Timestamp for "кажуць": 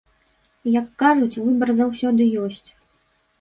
1.03-1.41